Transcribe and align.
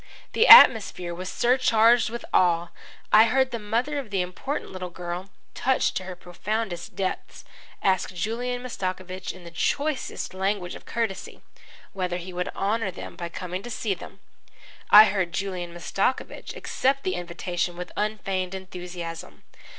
The 0.33 0.47
atmosphere 0.47 1.13
was 1.13 1.29
surcharged 1.31 2.09
with 2.09 2.25
awe. 2.33 2.69
I 3.13 3.25
heard 3.25 3.51
the 3.51 3.59
mother 3.59 3.99
of 3.99 4.09
the 4.09 4.23
important 4.23 4.71
little 4.71 4.89
girl, 4.89 5.29
touched 5.53 5.95
to 5.97 6.05
her 6.05 6.15
profoundest 6.15 6.95
depths, 6.95 7.45
ask 7.83 8.11
Julian 8.11 8.63
Mastakovich 8.63 9.31
in 9.31 9.43
the 9.43 9.51
choicest 9.51 10.33
language 10.33 10.73
of 10.73 10.87
courtesy, 10.87 11.43
whether 11.93 12.17
he 12.17 12.33
would 12.33 12.49
honour 12.55 12.89
them 12.89 13.15
by 13.15 13.29
coming 13.29 13.61
to 13.61 13.69
see 13.69 13.93
them. 13.93 14.21
I 14.89 15.03
heard 15.05 15.33
Julian 15.33 15.71
Mastakovich 15.71 16.55
accept 16.55 17.03
the 17.03 17.13
invitation 17.13 17.77
with 17.77 17.91
unfeigned 17.95 18.55
enthusiasm. 18.55 19.43